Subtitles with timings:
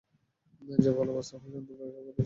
[0.61, 2.19] যেভাবে ভালোবাসতে হয় জানতাম, সেভাবেই ভালোবেসেছিলাম।